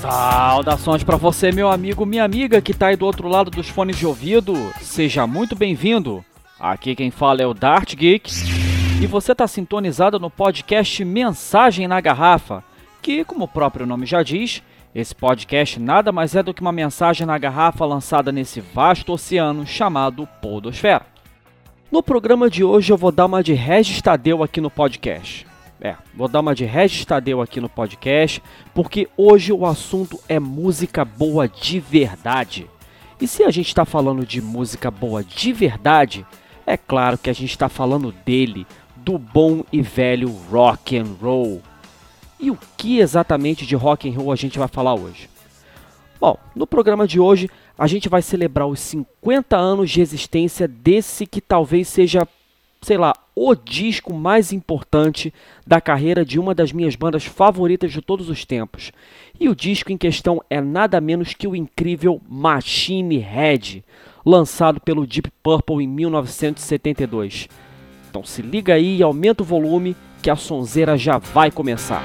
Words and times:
Saudações 0.00 1.04
para 1.04 1.16
você, 1.16 1.52
meu 1.52 1.70
amigo, 1.70 2.04
minha 2.04 2.24
amiga 2.24 2.60
que 2.60 2.74
tá 2.74 2.88
aí 2.88 2.96
do 2.96 3.06
outro 3.06 3.28
lado 3.28 3.50
dos 3.50 3.68
fones 3.68 3.96
de 3.96 4.06
ouvido. 4.06 4.54
Seja 4.80 5.26
muito 5.26 5.54
bem-vindo. 5.54 6.24
Aqui 6.58 6.94
quem 6.94 7.10
fala 7.10 7.42
é 7.42 7.46
o 7.46 7.54
Dart 7.54 7.94
Geek 7.94 8.30
e 9.00 9.06
você 9.06 9.34
tá 9.34 9.46
sintonizado 9.46 10.18
no 10.18 10.28
podcast 10.28 11.04
Mensagem 11.04 11.86
na 11.86 12.00
Garrafa, 12.00 12.64
que, 13.00 13.24
como 13.24 13.44
o 13.44 13.48
próprio 13.48 13.86
nome 13.86 14.06
já 14.06 14.22
diz, 14.22 14.62
esse 14.94 15.14
podcast 15.14 15.78
nada 15.78 16.10
mais 16.10 16.34
é 16.34 16.42
do 16.42 16.52
que 16.52 16.60
uma 16.60 16.72
mensagem 16.72 17.26
na 17.26 17.38
garrafa 17.38 17.84
lançada 17.86 18.32
nesse 18.32 18.60
vasto 18.60 19.12
oceano 19.12 19.66
chamado 19.66 20.26
Podosfera. 20.42 21.06
No 21.92 22.02
programa 22.02 22.50
de 22.50 22.64
hoje 22.64 22.92
eu 22.92 22.96
vou 22.96 23.12
dar 23.12 23.26
uma 23.26 23.42
de 23.42 23.52
Regis 23.52 24.02
Tadeu 24.02 24.42
aqui 24.42 24.60
no 24.60 24.70
podcast. 24.70 25.49
É, 25.82 25.96
vou 26.14 26.28
dar 26.28 26.40
uma 26.40 26.54
de 26.54 26.66
Regis 26.66 27.06
Tadeu 27.06 27.40
aqui 27.40 27.58
no 27.58 27.68
podcast, 27.68 28.42
porque 28.74 29.08
hoje 29.16 29.50
o 29.50 29.64
assunto 29.64 30.20
é 30.28 30.38
música 30.38 31.06
boa 31.06 31.48
de 31.48 31.80
verdade. 31.80 32.68
E 33.18 33.26
se 33.26 33.42
a 33.42 33.50
gente 33.50 33.68
está 33.68 33.86
falando 33.86 34.26
de 34.26 34.42
música 34.42 34.90
boa 34.90 35.24
de 35.24 35.54
verdade, 35.54 36.26
é 36.66 36.76
claro 36.76 37.16
que 37.16 37.30
a 37.30 37.32
gente 37.32 37.50
está 37.50 37.68
falando 37.68 38.12
dele, 38.26 38.66
do 38.94 39.18
bom 39.18 39.64
e 39.72 39.80
velho 39.80 40.28
rock 40.50 40.98
and 40.98 41.16
roll. 41.18 41.62
E 42.38 42.50
o 42.50 42.58
que 42.76 42.98
exatamente 42.98 43.64
de 43.64 43.74
rock 43.74 44.06
and 44.08 44.18
roll 44.18 44.32
a 44.32 44.36
gente 44.36 44.58
vai 44.58 44.68
falar 44.68 44.94
hoje? 44.94 45.30
Bom, 46.20 46.36
no 46.54 46.66
programa 46.66 47.06
de 47.06 47.18
hoje 47.18 47.48
a 47.78 47.86
gente 47.86 48.06
vai 48.06 48.20
celebrar 48.20 48.66
os 48.66 48.80
50 48.80 49.56
anos 49.56 49.90
de 49.90 50.02
existência 50.02 50.68
desse 50.68 51.26
que 51.26 51.40
talvez 51.40 51.88
seja 51.88 52.28
sei 52.82 52.96
lá, 52.96 53.14
o 53.42 53.54
disco 53.54 54.12
mais 54.12 54.52
importante 54.52 55.32
da 55.66 55.80
carreira 55.80 56.26
de 56.26 56.38
uma 56.38 56.54
das 56.54 56.72
minhas 56.72 56.94
bandas 56.94 57.24
favoritas 57.24 57.90
de 57.90 58.02
todos 58.02 58.28
os 58.28 58.44
tempos. 58.44 58.92
E 59.40 59.48
o 59.48 59.56
disco 59.56 59.90
em 59.90 59.96
questão 59.96 60.42
é 60.50 60.60
nada 60.60 61.00
menos 61.00 61.32
que 61.32 61.48
o 61.48 61.56
incrível 61.56 62.20
Machine 62.28 63.16
Head, 63.16 63.82
lançado 64.26 64.78
pelo 64.78 65.06
Deep 65.06 65.30
Purple 65.42 65.82
em 65.82 65.88
1972. 65.88 67.48
Então 68.10 68.22
se 68.22 68.42
liga 68.42 68.74
aí 68.74 68.98
e 68.98 69.02
aumenta 69.02 69.42
o 69.42 69.46
volume 69.46 69.96
que 70.22 70.28
a 70.28 70.36
sonzeira 70.36 70.98
já 70.98 71.16
vai 71.16 71.50
começar. 71.50 72.02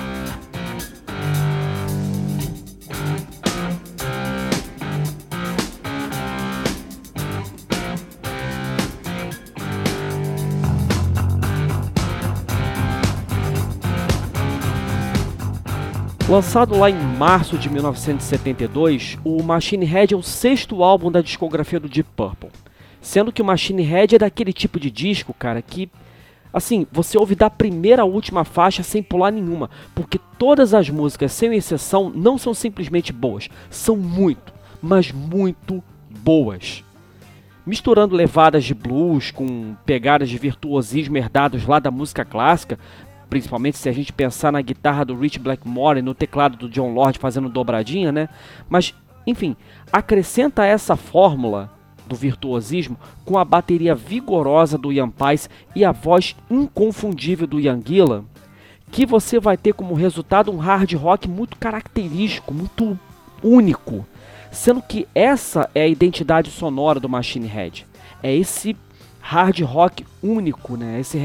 Lançado 16.27 16.75
lá 16.75 16.89
em 16.89 16.99
março 16.99 17.55
de 17.55 17.69
1972, 17.69 19.19
o 19.23 19.43
Machine 19.43 19.86
Head 19.86 20.15
é 20.15 20.17
o 20.17 20.23
sexto 20.23 20.83
álbum 20.83 21.11
da 21.11 21.21
discografia 21.21 21.80
do 21.80 21.87
Deep 21.87 22.09
Purple. 22.15 22.49
Sendo 22.99 23.31
que 23.31 23.43
o 23.43 23.45
Machine 23.45 23.83
Head 23.83 24.15
é 24.15 24.17
daquele 24.17 24.52
tipo 24.52 24.80
de 24.80 24.89
disco, 24.89 25.36
cara, 25.36 25.61
que 25.61 25.87
assim, 26.52 26.87
você 26.91 27.15
ouve 27.15 27.36
da 27.36 27.47
primeira 27.47 28.02
à 28.02 28.05
última 28.05 28.43
faixa 28.43 28.81
sem 28.81 29.03
pular 29.03 29.30
nenhuma, 29.30 29.69
porque 29.93 30.19
todas 30.39 30.73
as 30.73 30.89
músicas, 30.89 31.31
sem 31.31 31.53
exceção, 31.53 32.09
não 32.09 32.39
são 32.39 32.55
simplesmente 32.55 33.13
boas, 33.13 33.47
são 33.69 33.95
muito, 33.95 34.52
mas 34.81 35.11
muito 35.11 35.83
boas. 36.09 36.83
Misturando 37.67 38.15
levadas 38.15 38.63
de 38.63 38.73
blues 38.73 39.30
com 39.30 39.75
pegadas 39.86 40.27
de 40.27 40.39
virtuosismo 40.39 41.17
herdados 41.17 41.67
lá 41.67 41.77
da 41.77 41.92
música 41.92 42.25
clássica, 42.25 42.80
principalmente 43.30 43.77
se 43.77 43.89
a 43.89 43.91
gente 43.91 44.13
pensar 44.13 44.52
na 44.52 44.61
guitarra 44.61 45.05
do 45.05 45.15
Rich 45.15 45.39
Blackmore 45.39 45.99
e 45.99 46.02
no 46.02 46.13
teclado 46.13 46.58
do 46.58 46.69
John 46.69 46.93
Lord 46.93 47.19
fazendo 47.19 47.49
dobradinha, 47.49 48.11
né? 48.11 48.30
Mas, 48.69 48.93
enfim, 49.25 49.55
acrescenta 49.91 50.65
essa 50.65 50.95
fórmula 50.95 51.71
do 52.08 52.15
virtuosismo 52.15 52.97
com 53.23 53.37
a 53.37 53.45
bateria 53.45 53.95
vigorosa 53.95 54.77
do 54.77 54.91
Ian 54.91 55.09
Pais 55.09 55.49
e 55.75 55.83
a 55.83 55.91
voz 55.91 56.36
inconfundível 56.49 57.47
do 57.47 57.59
Ian 57.59 57.81
Gillan, 57.83 58.25
que 58.91 59.05
você 59.05 59.39
vai 59.39 59.57
ter 59.57 59.73
como 59.73 59.93
resultado 59.95 60.52
um 60.52 60.57
hard 60.57 60.93
rock 60.93 61.27
muito 61.27 61.57
característico, 61.57 62.53
muito 62.53 62.97
único, 63.43 64.05
sendo 64.52 64.81
que 64.81 65.07
essa 65.13 65.69
é 65.73 65.81
a 65.81 65.87
identidade 65.87 66.52
sonora 66.52 66.99
do 66.99 67.09
Machine 67.09 67.47
Head. 67.47 67.86
É 68.21 68.33
esse 68.33 68.75
hard 69.27 69.59
rock 69.61 70.05
único, 70.21 70.77
né? 70.77 70.99
Esse, 70.99 71.19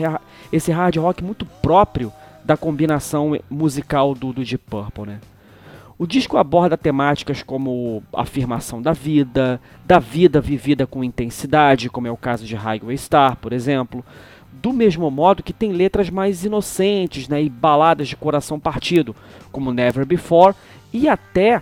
esse 0.50 0.72
hard 0.72 0.96
rock 0.96 1.22
muito 1.22 1.44
próprio 1.44 2.10
da 2.42 2.56
combinação 2.56 3.38
musical 3.50 4.14
do, 4.14 4.32
do 4.32 4.42
Deep 4.42 4.64
Purple, 4.70 5.04
né? 5.04 5.20
O 5.98 6.06
disco 6.06 6.38
aborda 6.38 6.78
temáticas 6.78 7.42
como 7.42 8.02
afirmação 8.10 8.80
da 8.80 8.94
vida, 8.94 9.60
da 9.84 9.98
vida 9.98 10.40
vivida 10.40 10.86
com 10.86 11.04
intensidade, 11.04 11.90
como 11.90 12.06
é 12.06 12.10
o 12.10 12.16
caso 12.16 12.46
de 12.46 12.56
Highway 12.56 12.96
Star, 12.96 13.36
por 13.36 13.52
exemplo, 13.52 14.02
do 14.50 14.72
mesmo 14.72 15.10
modo 15.10 15.42
que 15.42 15.52
tem 15.52 15.70
letras 15.70 16.08
mais 16.08 16.42
inocentes 16.42 17.28
né, 17.28 17.42
e 17.42 17.50
baladas 17.50 18.08
de 18.08 18.16
coração 18.16 18.58
partido, 18.58 19.14
como 19.52 19.74
Never 19.74 20.06
Before, 20.06 20.54
e 20.90 21.06
até 21.06 21.60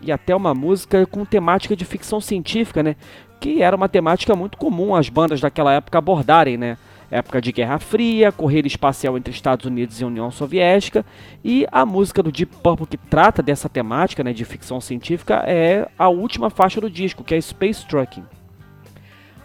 e 0.00 0.12
até 0.12 0.34
uma 0.34 0.54
música 0.54 1.06
com 1.06 1.24
temática 1.24 1.76
de 1.76 1.84
ficção 1.84 2.20
científica, 2.20 2.84
né, 2.84 2.94
que 3.42 3.60
era 3.60 3.74
uma 3.74 3.88
temática 3.88 4.36
muito 4.36 4.56
comum 4.56 4.94
as 4.94 5.08
bandas 5.08 5.40
daquela 5.40 5.72
época 5.72 5.98
abordarem, 5.98 6.56
né? 6.56 6.78
Época 7.10 7.42
de 7.42 7.50
Guerra 7.50 7.80
Fria, 7.80 8.30
corrida 8.30 8.68
espacial 8.68 9.18
entre 9.18 9.34
Estados 9.34 9.66
Unidos 9.66 10.00
e 10.00 10.04
União 10.04 10.30
Soviética, 10.30 11.04
e 11.44 11.66
a 11.72 11.84
música 11.84 12.22
do 12.22 12.30
Deep 12.30 12.54
Purple 12.62 12.86
que 12.86 12.96
trata 12.96 13.42
dessa 13.42 13.68
temática, 13.68 14.22
né, 14.22 14.32
de 14.32 14.44
ficção 14.44 14.80
científica, 14.80 15.42
é 15.44 15.88
a 15.98 16.08
última 16.08 16.48
faixa 16.48 16.80
do 16.80 16.88
disco, 16.88 17.24
que 17.24 17.34
é 17.34 17.40
Space 17.40 17.84
Trucking. 17.84 18.24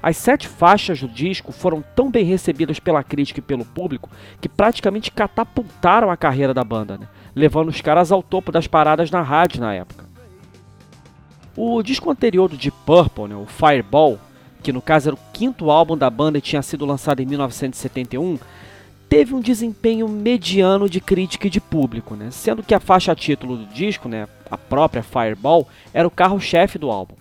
As 0.02 0.16
sete 0.16 0.47
faixas 0.47 1.02
do 1.02 1.08
disco 1.08 1.52
foram 1.52 1.84
tão 1.96 2.09
bem 2.09 2.24
recebidas 2.24 2.79
pela 2.79 3.03
crítica 3.03 3.40
e 3.40 3.44
pelo 3.44 3.66
público 3.66 4.09
que 4.40 4.47
praticamente 4.47 5.12
catapultaram 5.12 6.12
a 6.12 6.16
carreira 6.16 6.53
da 6.53 6.64
banda, 6.64 7.00
né? 7.00 7.08
levando 7.35 7.69
os 7.69 7.81
caras 7.81 8.12
ao 8.12 8.22
topo 8.22 8.52
das 8.52 8.68
paradas 8.68 9.09
na 9.09 9.24
rádio 9.24 9.59
na 9.59 9.74
época. 9.74 10.06
O 11.59 11.81
disco 11.81 12.12
anterior 12.12 12.47
do 12.47 12.56
Deep 12.56 12.78
Purple, 12.85 13.28
né, 13.28 13.35
o 13.35 13.47
Fireball, 13.47 14.19
que 14.62 14.72
no 14.72 14.79
caso 14.79 15.09
era 15.09 15.16
o 15.16 15.19
quinto 15.34 15.72
álbum 15.72 15.97
da 15.97 16.07
banda 16.07 16.38
e 16.38 16.41
tinha 16.41 16.62
sido 16.62 16.85
lançado 16.85 17.19
em 17.19 17.25
1971, 17.25 18.38
teve 19.09 19.34
um 19.34 19.40
desempenho 19.40 20.07
mediano 20.07 20.88
de 20.88 21.01
crítica 21.01 21.47
e 21.47 21.50
de 21.50 21.59
público, 21.59 22.16
né? 22.16 22.29
sendo 22.29 22.62
que 22.62 22.75
a 22.75 22.79
faixa 22.79 23.16
título 23.16 23.57
do 23.57 23.66
disco, 23.66 24.07
né, 24.07 24.28
a 24.51 24.57
própria 24.57 25.01
Fireball, 25.01 25.67
era 25.91 26.07
o 26.07 26.12
carro-chefe 26.12 26.78
do 26.78 26.91
álbum. 26.91 27.16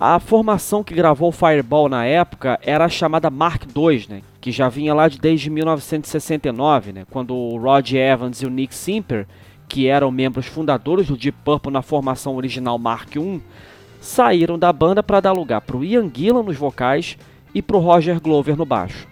A 0.00 0.18
formação 0.18 0.82
que 0.82 0.92
gravou 0.92 1.30
Fireball 1.30 1.88
na 1.88 2.04
época 2.04 2.58
era 2.60 2.86
a 2.86 2.88
chamada 2.88 3.30
Mark 3.30 3.62
II, 3.64 4.06
né, 4.08 4.22
que 4.40 4.50
já 4.50 4.68
vinha 4.68 4.92
lá 4.92 5.06
de 5.06 5.20
desde 5.20 5.48
1969, 5.48 6.92
né, 6.92 7.06
quando 7.08 7.36
o 7.36 7.56
Rod 7.56 7.92
Evans 7.92 8.42
e 8.42 8.46
o 8.46 8.50
Nick 8.50 8.74
Simper 8.74 9.28
que 9.68 9.86
eram 9.86 10.10
membros 10.10 10.46
fundadores 10.46 11.08
do 11.08 11.16
Deep 11.16 11.38
Purple 11.44 11.72
na 11.72 11.82
formação 11.82 12.36
original 12.36 12.78
Mark 12.78 13.16
I, 13.16 13.42
saíram 14.00 14.58
da 14.58 14.72
banda 14.72 15.02
para 15.02 15.20
dar 15.20 15.32
lugar 15.32 15.60
para 15.60 15.76
o 15.76 15.84
Ian 15.84 16.10
Gillan 16.12 16.42
nos 16.42 16.56
vocais 16.56 17.18
e 17.54 17.60
para 17.60 17.76
o 17.76 17.80
Roger 17.80 18.20
Glover 18.20 18.56
no 18.56 18.64
baixo. 18.64 19.08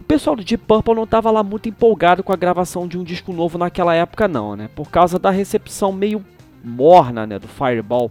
O 0.00 0.04
pessoal 0.04 0.36
do 0.36 0.44
Deep 0.44 0.64
Purple 0.66 0.94
não 0.94 1.04
estava 1.04 1.30
lá 1.30 1.42
muito 1.42 1.68
empolgado 1.68 2.22
com 2.22 2.32
a 2.32 2.36
gravação 2.36 2.88
de 2.88 2.98
um 2.98 3.04
disco 3.04 3.32
novo 3.32 3.58
naquela 3.58 3.94
época 3.94 4.26
não, 4.26 4.56
né? 4.56 4.68
Por 4.74 4.90
causa 4.90 5.18
da 5.18 5.30
recepção 5.30 5.92
meio 5.92 6.24
morna, 6.62 7.26
né, 7.26 7.38
do 7.38 7.48
Fireball, 7.48 8.10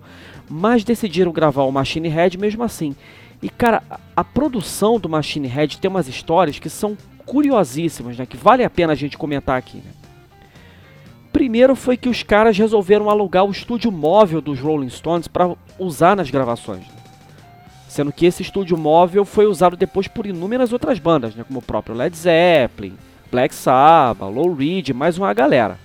mas 0.49 0.83
decidiram 0.83 1.31
gravar 1.31 1.63
o 1.63 1.71
Machine 1.71 2.07
Head 2.07 2.37
mesmo 2.37 2.63
assim. 2.63 2.95
E 3.41 3.49
cara, 3.49 3.83
a 4.15 4.23
produção 4.23 4.99
do 4.99 5.09
Machine 5.09 5.47
Head 5.47 5.79
tem 5.79 5.89
umas 5.89 6.07
histórias 6.07 6.57
que 6.59 6.69
são 6.69 6.97
curiosíssimas, 7.25 8.17
né, 8.17 8.25
que 8.25 8.37
vale 8.37 8.63
a 8.63 8.69
pena 8.69 8.93
a 8.93 8.95
gente 8.95 9.17
comentar 9.17 9.57
aqui, 9.57 9.77
né? 9.77 9.91
Primeiro 11.37 11.75
foi 11.75 11.95
que 11.95 12.09
os 12.09 12.23
caras 12.23 12.57
resolveram 12.57 13.11
alugar 13.11 13.45
o 13.45 13.51
estúdio 13.51 13.91
móvel 13.91 14.41
dos 14.41 14.59
Rolling 14.59 14.89
Stones 14.89 15.27
para 15.27 15.55
usar 15.77 16.15
nas 16.15 16.31
gravações. 16.31 16.83
Sendo 17.87 18.11
que 18.11 18.25
esse 18.25 18.41
estúdio 18.41 18.75
móvel 18.75 19.23
foi 19.23 19.45
usado 19.45 19.77
depois 19.77 20.07
por 20.07 20.25
inúmeras 20.25 20.73
outras 20.73 20.97
bandas, 20.97 21.35
né, 21.35 21.43
como 21.43 21.59
o 21.59 21.61
próprio 21.61 21.95
Led 21.95 22.17
Zeppelin, 22.17 22.97
Black 23.29 23.53
Sabbath, 23.53 24.33
Low 24.33 24.51
Reed, 24.51 24.89
mais 24.95 25.19
uma 25.19 25.31
galera. 25.31 25.77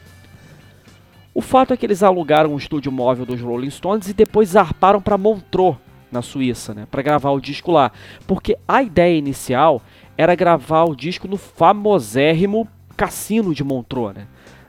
O 1.34 1.42
fato 1.42 1.74
é 1.74 1.76
que 1.76 1.84
eles 1.84 2.02
alugaram 2.02 2.54
o 2.54 2.58
estúdio 2.58 2.90
móvel 2.90 3.26
dos 3.26 3.42
Rolling 3.42 3.68
Stones 3.68 4.08
e 4.08 4.14
depois 4.14 4.48
zarparam 4.48 5.02
para 5.02 5.18
Montreux, 5.18 5.76
na 6.10 6.22
Suíça, 6.22 6.72
né, 6.72 6.86
para 6.90 7.02
gravar 7.02 7.32
o 7.32 7.40
disco 7.42 7.70
lá, 7.70 7.92
porque 8.26 8.56
a 8.66 8.82
ideia 8.82 9.18
inicial 9.18 9.82
era 10.16 10.34
gravar 10.34 10.84
o 10.84 10.96
disco 10.96 11.28
no 11.28 11.36
famosérrimo 11.36 12.66
Cassino 12.96 13.54
de 13.54 13.62
Montreux, 13.62 14.14
né? 14.14 14.26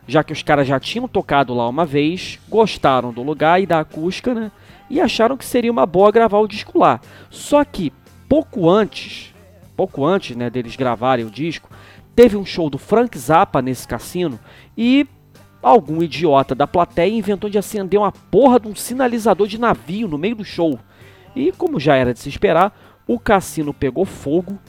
Já 0.08 0.24
que 0.24 0.34
os 0.34 0.44
caras 0.44 0.68
já 0.68 0.80
tinham 0.80 1.08
tocado 1.08 1.54
lá 1.54 1.68
uma 1.68 1.86
vez, 1.86 2.40
gostaram 2.50 3.14
do 3.14 3.24
lugar 3.24 3.62
e 3.62 3.66
da 3.66 3.80
acústica, 3.80 4.34
né? 4.34 4.52
E 4.90 5.00
acharam 5.00 5.38
que 5.38 5.46
seria 5.46 5.72
uma 5.72 5.86
boa 5.86 6.12
gravar 6.12 6.40
o 6.40 6.48
disco 6.48 6.78
lá. 6.78 7.00
Só 7.30 7.64
que 7.64 7.92
pouco 8.28 8.70
antes, 8.70 9.34
pouco 9.76 10.06
antes, 10.06 10.36
né, 10.36 10.50
deles 10.50 10.76
gravarem 10.76 11.26
o 11.26 11.32
disco, 11.32 11.70
teve 12.16 12.36
um 12.36 12.46
show 12.46 12.70
do 12.70 12.78
Frank 12.78 13.18
Zappa 13.18 13.62
nesse 13.62 13.88
cassino 13.88 14.40
e 14.78 15.08
algum 15.62 16.04
idiota 16.04 16.54
da 16.54 16.68
plateia 16.68 17.14
inventou 17.14 17.50
de 17.50 17.58
acender 17.58 18.00
uma 18.00 18.12
porra 18.12 18.60
de 18.60 18.68
um 18.68 18.76
sinalizador 18.76 19.48
de 19.48 19.58
navio 19.58 20.08
no 20.08 20.18
meio 20.18 20.36
do 20.36 20.44
show. 20.44 20.78
E 21.36 21.52
como 21.54 21.80
já 21.80 21.96
era 21.96 22.14
de 22.14 22.20
se 22.20 22.30
esperar, 22.30 22.78
o 23.08 23.18
cassino 23.18 23.74
pegou 23.74 24.06
fogo 24.06 24.60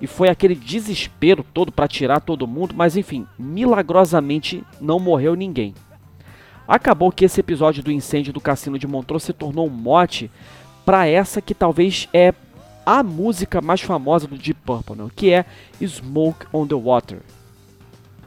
e 0.00 0.06
foi 0.06 0.28
aquele 0.28 0.54
desespero 0.54 1.44
todo 1.54 1.72
para 1.72 1.88
tirar 1.88 2.20
todo 2.20 2.46
mundo, 2.46 2.74
mas 2.76 2.96
enfim, 2.96 3.26
milagrosamente 3.38 4.62
não 4.80 4.98
morreu 4.98 5.34
ninguém. 5.34 5.74
Acabou 6.68 7.12
que 7.12 7.24
esse 7.24 7.40
episódio 7.40 7.82
do 7.82 7.92
incêndio 7.92 8.32
do 8.32 8.40
cassino 8.40 8.78
de 8.78 8.86
Montreux 8.86 9.22
se 9.22 9.32
tornou 9.32 9.66
um 9.66 9.70
mote 9.70 10.30
para 10.84 11.06
essa 11.06 11.40
que 11.40 11.54
talvez 11.54 12.08
é 12.12 12.34
a 12.84 13.02
música 13.02 13.60
mais 13.60 13.80
famosa 13.80 14.26
do 14.26 14.36
Deep 14.36 14.60
Purple, 14.64 14.96
né? 14.96 15.08
que 15.14 15.32
é 15.32 15.44
Smoke 15.84 16.46
on 16.52 16.66
the 16.66 16.74
Water. 16.74 17.20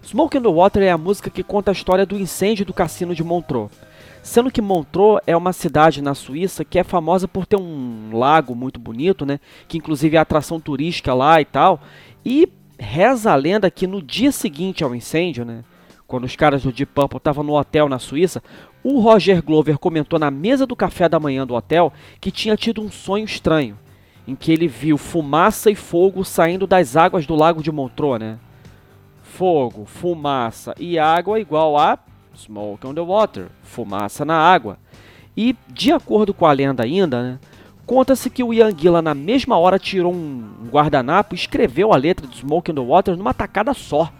Smoke 0.04 0.38
on 0.38 0.42
the 0.42 0.50
Water 0.50 0.83
é 0.83 0.89
a 0.89 0.98
música 0.98 1.30
que 1.30 1.44
conta 1.44 1.72
a 1.72 1.74
história 1.74 2.06
do 2.06 2.18
incêndio 2.18 2.65
do 2.65 2.74
cassino 2.74 3.13
de 3.13 3.24
Montreux. 3.24 3.69
Sendo 4.30 4.52
que 4.52 4.62
Montreux 4.62 5.20
é 5.26 5.36
uma 5.36 5.52
cidade 5.52 6.04
na 6.04 6.14
Suíça 6.14 6.64
que 6.64 6.78
é 6.78 6.84
famosa 6.84 7.28
por 7.28 7.48
ter 7.48 7.56
um 7.56 8.12
lago 8.14 8.54
muito 8.54 8.80
bonito, 8.80 9.26
né? 9.26 9.40
Que 9.68 9.80
inclusive 9.80 10.18
é 10.18 10.20
atração 10.20 10.60
turística 10.60 11.16
lá 11.16 11.42
e 11.42 11.46
tal. 11.46 11.81
E 12.24 12.48
reza 12.78 13.31
a 13.31 13.36
lenda 13.36 13.72
que 13.72 13.88
no 13.88 14.04
dia 14.04 14.31
seguinte 14.31 14.84
ao 14.84 14.94
incêndio, 14.94 15.44
né? 15.44 15.64
Quando 16.06 16.26
os 16.26 16.36
caras 16.36 16.62
do 16.62 16.72
Deep 16.72 16.92
Purple 16.94 17.18
estavam 17.18 17.44
no 17.44 17.58
hotel 17.58 17.90
na 17.90 17.98
Suíça, 17.98 18.44
o 18.84 19.00
Roger 19.00 19.42
Glover 19.42 19.80
comentou 19.80 20.20
na 20.20 20.30
mesa 20.30 20.68
do 20.68 20.75
café 20.75 21.10
da 21.10 21.20
manhã 21.20 21.44
do 21.44 21.56
hotel 21.56 21.92
que 22.22 22.30
tinha 22.30 22.56
tido 22.56 22.84
um 22.84 22.92
sonho 22.92 23.25
estranho, 23.25 23.80
em 24.28 24.36
que 24.36 24.52
ele 24.52 24.68
viu 24.68 24.96
fumaça 24.96 25.72
e 25.72 25.75
fogo 25.75 26.24
saindo 26.24 26.68
das 26.68 26.96
águas 26.96 27.25
do 27.25 27.34
lago 27.34 27.64
de 27.64 27.72
Montreux, 27.72 28.20
né? 28.20 28.38
Fogo, 29.24 29.86
fumaça 29.86 30.75
e 30.80 31.00
água 31.00 31.40
igual 31.40 31.75
a 31.75 31.98
Smoke 32.39 32.88
on 32.88 32.94
the 32.94 33.01
water, 33.01 33.47
fumaça 33.63 34.24
na 34.24 34.36
água. 34.36 34.77
E, 35.36 35.56
de 35.68 35.91
acordo 35.91 36.33
com 36.33 36.45
a 36.45 36.51
lenda 36.51 36.83
ainda, 36.83 37.21
né, 37.21 37.39
conta-se 37.86 38.30
que 38.30 38.44
o 38.44 38.53
Ian 38.53 38.75
Gillan 38.75 39.01
na 39.01 39.13
mesma 39.13 39.57
hora 39.57 39.77
tirou 39.77 40.13
um 40.13 40.68
guardanapo 40.69 41.36
e 41.36 41.38
escreveu 41.38 41.94
a 41.94 41.97
letra 41.97 42.25
de 42.25 42.38
Smoke 42.38 42.71
on 42.71 42.75
the 42.75 42.81
Water 42.81 43.18
numa 43.18 43.33
tacada 43.33 43.74
só. 43.74 44.12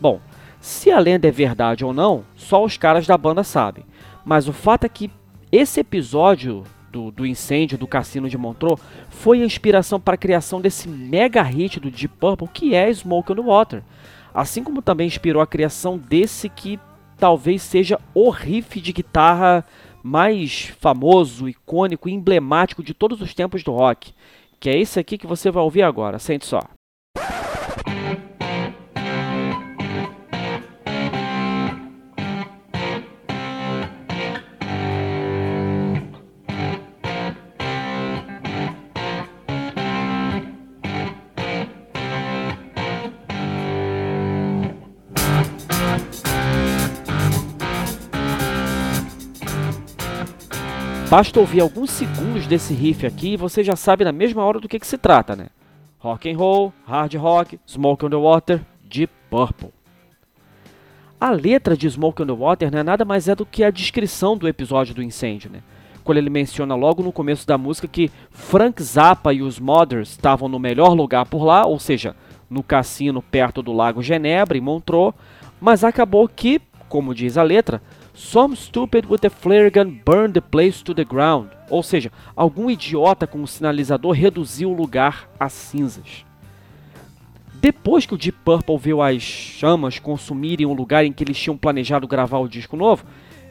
Bom, 0.00 0.20
se 0.60 0.90
a 0.90 0.98
lenda 0.98 1.28
é 1.28 1.30
verdade 1.30 1.84
ou 1.84 1.92
não, 1.92 2.24
só 2.36 2.64
os 2.64 2.76
caras 2.76 3.06
da 3.06 3.16
banda 3.16 3.44
sabem. 3.44 3.84
Mas 4.24 4.48
o 4.48 4.52
fato 4.52 4.84
é 4.84 4.88
que 4.88 5.10
esse 5.50 5.80
episódio 5.80 6.64
do, 6.90 7.10
do, 7.10 7.26
incêndio 7.26 7.78
do 7.78 7.86
cassino 7.86 8.28
de 8.28 8.38
Montreux 8.38 8.80
foi 9.08 9.42
a 9.42 9.44
inspiração 9.44 10.00
para 10.00 10.14
a 10.14 10.18
criação 10.18 10.60
desse 10.60 10.88
mega 10.88 11.42
hit 11.42 11.78
do 11.78 11.90
Deep 11.90 12.14
Purple 12.18 12.48
que 12.52 12.74
é 12.74 12.92
Smoke 12.92 13.32
on 13.32 13.36
the 13.36 13.42
Water. 13.42 13.82
Assim 14.34 14.62
como 14.62 14.82
também 14.82 15.06
inspirou 15.06 15.42
a 15.42 15.46
criação 15.46 15.98
desse 15.98 16.48
que 16.48 16.78
talvez 17.18 17.62
seja 17.62 17.98
o 18.14 18.30
riff 18.30 18.80
de 18.80 18.92
guitarra 18.92 19.64
mais 20.02 20.72
famoso, 20.80 21.48
icônico 21.48 22.08
e 22.08 22.12
emblemático 22.12 22.82
de 22.82 22.94
todos 22.94 23.20
os 23.20 23.34
tempos 23.34 23.62
do 23.62 23.72
rock, 23.72 24.12
que 24.58 24.70
é 24.70 24.78
esse 24.78 24.98
aqui 24.98 25.18
que 25.18 25.26
você 25.26 25.50
vai 25.50 25.62
ouvir 25.62 25.82
agora. 25.82 26.18
Sente 26.18 26.46
só. 26.46 26.77
Basta 51.10 51.40
ouvir 51.40 51.62
alguns 51.62 51.90
segundos 51.90 52.46
desse 52.46 52.74
riff 52.74 53.06
aqui 53.06 53.32
e 53.32 53.36
você 53.38 53.64
já 53.64 53.74
sabe 53.74 54.04
na 54.04 54.12
mesma 54.12 54.44
hora 54.44 54.60
do 54.60 54.68
que, 54.68 54.78
que 54.78 54.86
se 54.86 54.98
trata, 54.98 55.34
né? 55.34 55.46
Rock 55.98 56.30
and 56.30 56.36
roll, 56.36 56.70
hard 56.86 57.14
rock, 57.14 57.58
Smoke 57.66 58.04
on 58.04 58.10
the 58.10 58.16
Water, 58.16 58.60
Deep 58.84 59.10
Purple. 59.30 59.70
A 61.18 61.30
letra 61.30 61.74
de 61.74 61.88
Smoke 61.88 62.22
on 62.22 62.26
the 62.26 62.32
Water 62.32 62.70
não 62.70 62.80
é 62.80 62.82
nada 62.82 63.06
mais 63.06 63.26
é 63.26 63.34
do 63.34 63.46
que 63.46 63.64
a 63.64 63.70
descrição 63.70 64.36
do 64.36 64.46
episódio 64.46 64.94
do 64.94 65.02
incêndio, 65.02 65.50
né? 65.50 65.62
Quando 66.04 66.18
ele 66.18 66.28
menciona 66.28 66.74
logo 66.74 67.02
no 67.02 67.10
começo 67.10 67.46
da 67.46 67.56
música 67.56 67.88
que 67.88 68.10
Frank 68.30 68.82
Zappa 68.82 69.32
e 69.32 69.40
os 69.40 69.58
Mothers 69.58 70.10
estavam 70.10 70.46
no 70.46 70.58
melhor 70.58 70.92
lugar 70.92 71.24
por 71.24 71.42
lá, 71.42 71.64
ou 71.64 71.78
seja, 71.78 72.14
no 72.50 72.62
cassino 72.62 73.22
perto 73.22 73.62
do 73.62 73.72
Lago 73.72 74.02
Genebra, 74.02 74.58
em 74.58 74.60
Montreux, 74.60 75.14
mas 75.58 75.84
acabou 75.84 76.28
que, 76.28 76.60
como 76.86 77.14
diz 77.14 77.38
a 77.38 77.42
letra, 77.42 77.80
Some 78.18 78.56
stupid 78.56 79.06
with 79.08 79.24
a 79.24 79.30
flare 79.30 79.70
gun 79.70 80.00
burned 80.04 80.34
the 80.34 80.40
place 80.40 80.82
to 80.82 80.92
the 80.92 81.04
ground. 81.04 81.50
Ou 81.70 81.84
seja, 81.84 82.10
algum 82.34 82.68
idiota 82.68 83.28
com 83.28 83.38
um 83.38 83.46
sinalizador 83.46 84.10
reduziu 84.10 84.72
o 84.72 84.74
lugar 84.74 85.30
a 85.38 85.48
cinzas. 85.48 86.26
Depois 87.54 88.06
que 88.06 88.14
o 88.14 88.18
Deep 88.18 88.36
Purple 88.44 88.76
viu 88.76 89.00
as 89.00 89.22
chamas 89.22 90.00
consumirem 90.00 90.66
o 90.66 90.72
lugar 90.72 91.04
em 91.04 91.12
que 91.12 91.22
eles 91.22 91.38
tinham 91.38 91.56
planejado 91.56 92.08
gravar 92.08 92.38
o 92.38 92.48
disco 92.48 92.76
novo, 92.76 93.04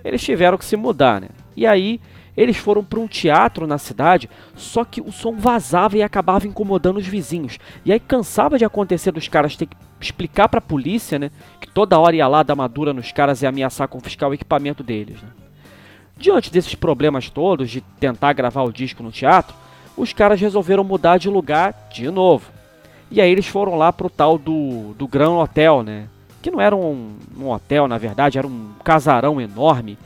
eles 0.04 0.22
tiveram 0.22 0.58
que 0.58 0.66
se 0.66 0.75
mudar, 0.75 1.22
né? 1.22 1.30
E 1.56 1.66
aí 1.66 2.02
eles 2.36 2.58
foram 2.58 2.84
para 2.84 3.00
um 3.00 3.08
teatro 3.08 3.66
na 3.66 3.78
cidade, 3.78 4.30
só 4.54 4.84
que 4.84 5.00
o 5.00 5.13
som 5.13 5.38
vazava 5.38 5.98
e 5.98 6.04
acabava 6.04 6.46
incomodando 6.46 6.98
os 6.98 7.08
vizinhos. 7.08 7.58
E 7.86 7.94
aí 7.94 8.01
cansava 8.01 8.58
de 8.58 8.65
acontecer 8.65 9.13
dos 9.13 9.30
caras 9.30 9.56
ter 9.56 9.68
que 9.68 9.77
explicar 10.00 10.48
para 10.48 10.60
a 10.60 10.62
polícia, 10.62 11.18
né, 11.18 11.32
que 11.60 11.68
toda 11.68 12.00
hora 12.00 12.16
ia 12.16 12.27
lá 12.27 12.44
dar 12.44 12.56
madura 12.56 12.94
nos 12.94 13.12
caras 13.12 13.42
e 13.42 13.48
ameaçar 13.48 13.88
confiscar 13.88 14.30
o 14.30 14.34
equipamento 14.34 14.84
deles. 14.84 15.22
Né. 15.22 15.30
Diante 16.18 16.51
desses 16.51 16.75
problemas 16.75 17.30
todos 17.30 17.70
de 17.70 17.82
tentar 17.82 18.34
gravar 18.34 18.63
o 18.63 18.72
disco 18.72 19.04
no 19.04 19.12
teatro, 19.12 19.56
os 19.96 20.13
caras 20.13 20.39
resolveram 20.39 20.84
mudar 20.84 21.18
de 21.18 21.30
lugar 21.30 21.89
de 21.92 22.10
novo. 22.10 22.51
E 23.10 23.22
aí 23.22 23.32
eles 23.32 23.48
foram 23.48 23.75
lá 23.75 23.92
pro 23.94 24.10
tal 24.10 24.38
do, 24.38 24.94
do 24.98 25.08
Gran 25.08 25.32
Hotel, 25.32 25.82
né? 25.82 26.08
Que 26.42 26.51
não 26.51 26.60
era 26.62 26.75
um, 26.75 27.16
um 27.38 27.50
hotel, 27.50 27.88
na 27.88 27.98
verdade, 27.98 28.38
era 28.38 28.48
um 28.48 28.72
casarão 28.84 29.39
enorme 29.39 29.98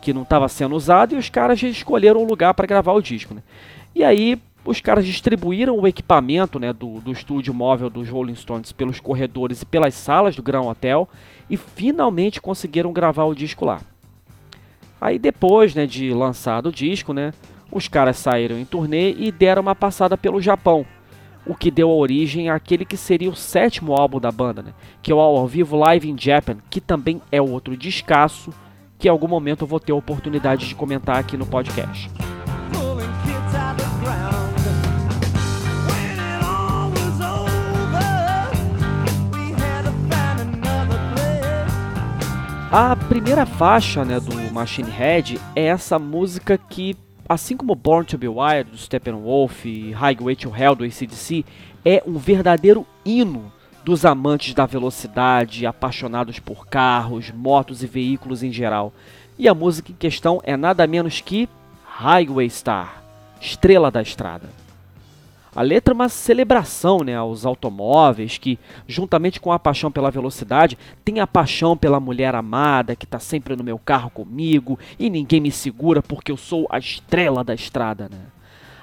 que 0.00 0.12
não 0.12 0.22
estava 0.22 0.48
sendo 0.48 0.76
usado 0.76 1.14
e 1.14 1.18
os 1.18 1.28
caras 1.28 1.60
escolheram 1.62 2.22
um 2.22 2.26
lugar 2.26 2.54
para 2.54 2.66
gravar 2.66 2.92
o 2.92 3.02
disco. 3.02 3.34
Né? 3.34 3.42
E 3.94 4.04
aí 4.04 4.40
os 4.66 4.80
caras 4.80 5.06
distribuíram 5.06 5.78
o 5.78 5.86
equipamento 5.86 6.58
né, 6.58 6.72
do, 6.72 7.00
do 7.00 7.12
estúdio 7.12 7.54
móvel 7.54 7.88
dos 7.88 8.08
Rolling 8.08 8.34
Stones 8.34 8.72
pelos 8.72 8.98
corredores 8.98 9.62
e 9.62 9.66
pelas 9.66 9.94
salas 9.94 10.34
do 10.34 10.42
Grand 10.42 10.62
Hotel 10.62 11.08
e 11.48 11.56
finalmente 11.56 12.40
conseguiram 12.40 12.92
gravar 12.92 13.24
o 13.24 13.34
disco 13.34 13.64
lá. 13.64 13.80
Aí 15.00 15.18
depois 15.18 15.74
né, 15.74 15.86
de 15.86 16.12
lançado 16.12 16.68
o 16.68 16.72
disco, 16.72 17.12
né, 17.12 17.32
os 17.70 17.86
caras 17.86 18.16
saíram 18.16 18.58
em 18.58 18.64
turnê 18.64 19.12
e 19.12 19.30
deram 19.30 19.62
uma 19.62 19.74
passada 19.74 20.16
pelo 20.16 20.40
Japão, 20.40 20.84
o 21.46 21.54
que 21.54 21.70
deu 21.70 21.88
origem 21.88 22.50
àquele 22.50 22.84
que 22.84 22.96
seria 22.96 23.30
o 23.30 23.36
sétimo 23.36 23.94
álbum 23.94 24.18
da 24.18 24.32
banda, 24.32 24.62
né, 24.62 24.74
que 25.00 25.12
é 25.12 25.14
o 25.14 25.20
Ao 25.20 25.46
Vivo 25.46 25.76
Live 25.76 26.10
in 26.10 26.16
Japan, 26.18 26.56
que 26.68 26.80
também 26.80 27.22
é 27.30 27.40
outro 27.40 27.76
descasso 27.76 28.52
que 28.98 29.06
em 29.06 29.10
algum 29.10 29.28
momento 29.28 29.62
eu 29.62 29.68
vou 29.68 29.78
ter 29.78 29.92
a 29.92 29.96
oportunidade 29.96 30.66
de 30.66 30.74
comentar 30.74 31.18
aqui 31.18 31.36
no 31.36 31.46
podcast. 31.46 32.25
A 42.70 42.96
primeira 42.96 43.46
faixa 43.46 44.04
né, 44.04 44.18
do 44.18 44.52
Machine 44.52 44.90
Head 44.90 45.40
é 45.54 45.66
essa 45.66 46.00
música 46.00 46.58
que, 46.58 46.96
assim 47.28 47.56
como 47.56 47.76
Born 47.76 48.04
to 48.04 48.18
Be 48.18 48.26
Wild 48.26 48.72
do 48.72 48.76
Steppenwolf 48.76 49.64
e 49.64 49.92
Highway 49.92 50.34
to 50.34 50.52
Hell 50.54 50.74
do 50.74 50.84
ACDC, 50.84 51.44
é 51.84 52.02
um 52.04 52.18
verdadeiro 52.18 52.84
hino 53.04 53.52
dos 53.84 54.04
amantes 54.04 54.52
da 54.52 54.66
velocidade, 54.66 55.64
apaixonados 55.64 56.40
por 56.40 56.66
carros, 56.66 57.30
motos 57.30 57.84
e 57.84 57.86
veículos 57.86 58.42
em 58.42 58.50
geral. 58.50 58.92
E 59.38 59.48
a 59.48 59.54
música 59.54 59.92
em 59.92 59.94
questão 59.94 60.40
é 60.42 60.56
nada 60.56 60.88
menos 60.88 61.20
que 61.20 61.48
Highway 61.84 62.50
Star, 62.50 63.00
Estrela 63.40 63.92
da 63.92 64.02
Estrada. 64.02 64.65
A 65.56 65.62
letra 65.62 65.92
é 65.92 65.94
uma 65.94 66.10
celebração 66.10 66.98
né, 66.98 67.16
aos 67.16 67.46
automóveis 67.46 68.36
que, 68.36 68.58
juntamente 68.86 69.40
com 69.40 69.50
a 69.50 69.58
paixão 69.58 69.90
pela 69.90 70.10
velocidade, 70.10 70.76
tem 71.02 71.18
a 71.18 71.26
paixão 71.26 71.74
pela 71.74 71.98
mulher 71.98 72.34
amada 72.34 72.94
que 72.94 73.06
está 73.06 73.18
sempre 73.18 73.56
no 73.56 73.64
meu 73.64 73.78
carro 73.78 74.10
comigo 74.10 74.78
e 74.98 75.08
ninguém 75.08 75.40
me 75.40 75.50
segura 75.50 76.02
porque 76.02 76.30
eu 76.30 76.36
sou 76.36 76.66
a 76.68 76.78
estrela 76.78 77.42
da 77.42 77.54
estrada. 77.54 78.06
Né? 78.10 78.18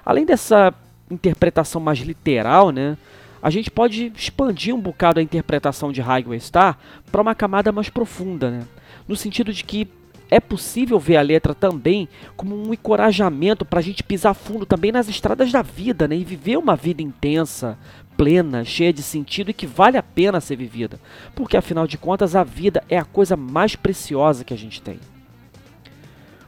Além 0.04 0.26
dessa 0.26 0.74
interpretação 1.12 1.80
mais 1.80 2.00
literal, 2.00 2.72
né, 2.72 2.98
a 3.40 3.52
gente 3.52 3.70
pode 3.70 4.12
expandir 4.16 4.74
um 4.74 4.82
bocado 4.82 5.20
a 5.20 5.24
interpretação 5.24 5.92
de 5.92 6.02
Highway 6.02 6.40
Star 6.40 6.80
para 7.12 7.22
uma 7.22 7.36
camada 7.36 7.72
mais 7.72 7.90
profunda, 7.90 8.50
né? 8.50 8.64
no 9.08 9.16
sentido 9.16 9.54
de 9.54 9.64
que 9.64 9.88
é 10.34 10.40
possível 10.40 11.00
ver 11.00 11.18
a 11.18 11.22
letra 11.22 11.54
também 11.54 12.10
como 12.36 12.56
um 12.56 12.74
encorajamento 12.74 13.64
para 13.64 13.80
a 13.80 13.84
gente 13.84 14.04
pisar 14.04 14.34
fundo 14.34 14.66
também 14.66 14.92
nas 14.92 15.08
estradas 15.08 15.52
da 15.52 15.62
vida 15.62 16.08
né? 16.08 16.16
e 16.16 16.24
viver 16.24 16.58
uma 16.58 16.76
vida 16.76 17.04
intensa, 17.04 17.78
plena, 18.18 18.66
cheia 18.66 18.92
de 18.92 19.04
sentido 19.04 19.52
e 19.52 19.54
que 19.54 19.68
vale 19.68 19.96
a 19.96 20.02
pena 20.02 20.42
ser 20.42 20.56
vivida, 20.56 21.00
porque 21.36 21.56
afinal 21.56 21.86
de 21.86 22.00
contas 22.00 22.36
a 22.36 22.44
vida 22.44 22.84
é 22.90 22.98
a 22.98 23.06
coisa 23.06 23.38
mais 23.38 23.76
preciosa 23.76 24.44
que 24.44 24.54
a 24.54 24.58
gente 24.58 24.82
tem. 24.82 25.00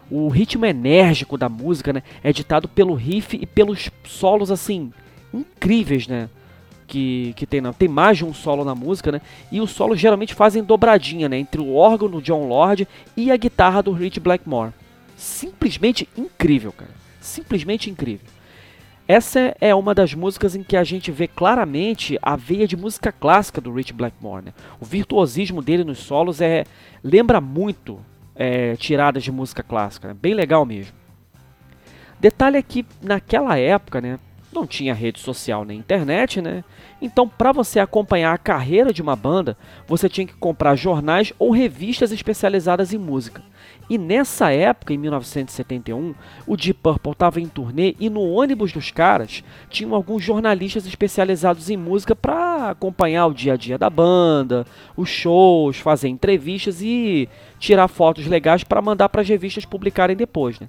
O 0.10 0.30
ritmo 0.30 0.66
enérgico 0.66 1.38
da 1.38 1.50
música 1.50 1.94
né, 1.94 2.02
é 2.24 2.34
ditado 2.34 2.68
pelo 2.68 2.96
riff 2.96 3.38
e 3.40 3.46
pelos 3.46 3.92
solos 4.04 4.50
assim 4.50 4.92
incríveis, 5.32 6.08
né? 6.08 6.30
Que, 6.88 7.34
que 7.36 7.46
tem, 7.48 7.62
não, 7.62 7.74
tem 7.74 7.88
mais 7.88 8.18
de 8.18 8.26
um 8.26 8.34
solo 8.34 8.64
na 8.64 8.76
música, 8.76 9.12
né? 9.12 9.22
E 9.52 9.60
os 9.60 9.72
solos 9.72 10.00
geralmente 10.00 10.34
fazem 10.36 10.64
dobradinha, 10.64 11.28
né? 11.28 11.38
Entre 11.38 11.60
o 11.60 11.74
órgão 11.74 12.10
do 12.10 12.22
John 12.22 12.48
Lord 12.48 12.88
e 13.18 13.32
a 13.32 13.38
guitarra 13.38 13.82
do 13.82 13.92
Rich 13.92 14.20
Blackmore. 14.20 14.72
Simplesmente 15.18 16.08
incrível, 16.16 16.72
cara. 16.72 16.92
Simplesmente 17.20 17.90
incrível. 17.90 18.28
Essa 19.08 19.56
é 19.62 19.74
uma 19.74 19.94
das 19.94 20.16
músicas 20.16 20.56
em 20.56 20.64
que 20.64 20.76
a 20.76 20.84
gente 20.84 21.12
vê 21.12 21.28
claramente 21.28 22.18
a 22.22 22.36
veia 22.36 22.68
de 22.68 22.76
música 22.76 23.12
clássica 23.12 23.62
do 23.62 23.72
Rich 23.72 23.94
Blackmore. 23.94 24.46
Né? 24.46 24.54
O 24.80 24.86
virtuosismo 24.86 25.62
dele 25.62 25.84
nos 25.84 26.00
solos 26.00 26.42
é 26.42 26.66
lembra 27.04 27.40
muito 27.40 28.00
é, 28.36 28.76
tiradas 28.76 29.24
de 29.24 29.32
música 29.32 29.62
clássica, 29.62 30.08
né? 30.08 30.16
bem 30.20 30.34
legal 30.34 30.66
mesmo. 30.66 30.94
Detalhe 32.20 32.58
é 32.58 32.62
que 32.64 32.84
naquela 33.02 33.58
época, 33.60 34.02
né, 34.02 34.18
não 34.56 34.66
tinha 34.66 34.94
rede 34.94 35.20
social 35.20 35.64
nem 35.64 35.78
internet, 35.78 36.42
né? 36.42 36.64
Então, 37.02 37.28
para 37.28 37.52
você 37.52 37.80
acompanhar 37.80 38.34
a 38.34 38.38
carreira 38.38 38.92
de 38.94 39.02
uma 39.02 39.16
banda, 39.16 39.58
você 39.88 40.10
tinha 40.10 40.26
que 40.26 40.34
comprar 40.34 40.76
jornais 40.76 41.34
ou 41.38 41.52
revistas 41.52 42.12
especializadas 42.12 42.94
em 42.94 42.98
música. 42.98 43.44
E 43.88 43.98
nessa 43.98 44.52
época, 44.52 44.94
em 44.94 44.98
1971, 44.98 46.16
o 46.48 46.58
Deep 46.58 46.80
Purple 46.82 47.12
estava 47.12 47.40
em 47.40 47.48
turnê 47.48 47.96
e 48.00 48.10
no 48.10 48.22
ônibus 48.22 48.72
dos 48.72 48.90
caras 48.90 49.44
tinham 49.70 49.94
alguns 49.94 50.24
jornalistas 50.24 50.88
especializados 50.88 51.70
em 51.70 51.78
música 51.78 52.16
para 52.16 52.72
acompanhar 52.72 53.28
o 53.28 53.34
dia 53.34 53.54
a 53.54 53.58
dia 53.58 53.78
da 53.78 53.90
banda, 53.90 54.66
os 54.98 55.10
shows, 55.10 55.78
fazer 55.78 56.08
entrevistas 56.08 56.82
e 56.82 57.30
tirar 57.60 57.88
fotos 57.88 58.26
legais 58.26 58.64
para 58.64 58.82
mandar 58.82 59.10
para 59.10 59.22
as 59.22 59.30
revistas 59.30 59.66
publicarem 59.66 60.16
depois. 60.16 60.60
Né? 60.60 60.68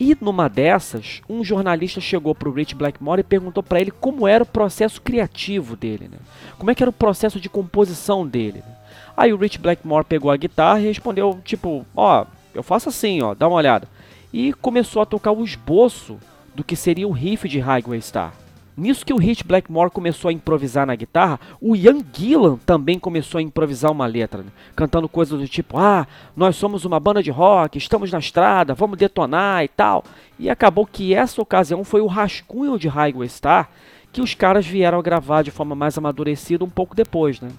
E 0.00 0.16
numa 0.18 0.48
dessas, 0.48 1.20
um 1.28 1.44
jornalista 1.44 2.00
chegou 2.00 2.34
para 2.34 2.48
o 2.48 2.52
Rich 2.52 2.74
Blackmore 2.74 3.20
e 3.20 3.24
perguntou 3.24 3.62
para 3.62 3.82
ele 3.82 3.90
como 3.90 4.26
era 4.26 4.42
o 4.42 4.46
processo 4.46 4.98
criativo 4.98 5.76
dele, 5.76 6.08
né? 6.08 6.16
como 6.56 6.70
é 6.70 6.74
que 6.74 6.82
era 6.82 6.88
o 6.88 6.92
processo 6.92 7.38
de 7.38 7.50
composição 7.50 8.26
dele. 8.26 8.64
Né? 8.66 8.76
Aí 9.14 9.30
o 9.30 9.36
Rich 9.36 9.58
Blackmore 9.58 10.06
pegou 10.06 10.30
a 10.30 10.38
guitarra 10.38 10.80
e 10.80 10.86
respondeu, 10.86 11.38
tipo, 11.44 11.84
ó, 11.94 12.24
eu 12.54 12.62
faço 12.62 12.88
assim, 12.88 13.20
ó, 13.20 13.34
dá 13.34 13.46
uma 13.46 13.58
olhada. 13.58 13.86
E 14.32 14.54
começou 14.54 15.02
a 15.02 15.06
tocar 15.06 15.32
o 15.32 15.44
esboço 15.44 16.18
do 16.54 16.64
que 16.64 16.76
seria 16.76 17.06
o 17.06 17.12
riff 17.12 17.46
de 17.46 17.60
Highway 17.60 18.00
Star. 18.00 18.32
Nisso 18.80 19.04
que 19.04 19.12
o 19.12 19.18
Rich 19.18 19.44
Blackmore 19.44 19.90
começou 19.90 20.30
a 20.30 20.32
improvisar 20.32 20.86
na 20.86 20.94
guitarra, 20.94 21.38
o 21.60 21.76
Ian 21.76 21.98
Gillan 22.12 22.56
também 22.64 22.98
começou 22.98 23.38
a 23.38 23.42
improvisar 23.42 23.92
uma 23.92 24.06
letra, 24.06 24.42
né? 24.42 24.50
cantando 24.74 25.08
coisas 25.08 25.38
do 25.38 25.46
tipo: 25.46 25.76
Ah, 25.78 26.06
nós 26.34 26.56
somos 26.56 26.86
uma 26.86 26.98
banda 26.98 27.22
de 27.22 27.30
rock, 27.30 27.76
estamos 27.76 28.10
na 28.10 28.18
estrada, 28.18 28.72
vamos 28.72 28.96
detonar 28.96 29.62
e 29.62 29.68
tal. 29.68 30.02
E 30.38 30.48
acabou 30.48 30.86
que 30.86 31.14
essa 31.14 31.42
ocasião 31.42 31.84
foi 31.84 32.00
o 32.00 32.06
rascunho 32.06 32.78
de 32.78 32.88
Highway 32.88 33.28
Star 33.28 33.68
que 34.10 34.22
os 34.22 34.34
caras 34.34 34.66
vieram 34.66 34.98
a 34.98 35.02
gravar 35.02 35.42
de 35.42 35.50
forma 35.50 35.74
mais 35.74 35.96
amadurecida 35.98 36.64
um 36.64 36.70
pouco 36.70 36.96
depois, 36.96 37.40
né? 37.40 37.50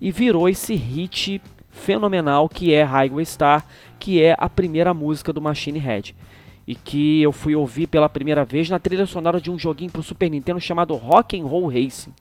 e 0.00 0.10
virou 0.10 0.48
esse 0.48 0.74
hit 0.74 1.40
fenomenal 1.70 2.48
que 2.48 2.72
é 2.72 2.82
Highway 2.82 3.26
Star, 3.26 3.64
que 3.98 4.22
é 4.22 4.34
a 4.38 4.48
primeira 4.48 4.94
música 4.94 5.32
do 5.32 5.40
Machine 5.40 5.78
Head. 5.78 6.14
E 6.66 6.74
que 6.74 7.20
eu 7.20 7.30
fui 7.30 7.54
ouvir 7.54 7.86
pela 7.86 8.08
primeira 8.08 8.44
vez 8.44 8.70
na 8.70 8.78
trilha 8.78 9.06
sonora 9.06 9.40
de 9.40 9.50
um 9.50 9.58
joguinho 9.58 9.90
para 9.90 10.00
o 10.00 10.04
Super 10.04 10.30
Nintendo 10.30 10.60
chamado 10.60 10.94
Rock 10.94 11.38
and 11.38 11.44
Roll 11.44 11.66
Racing, 11.68 12.12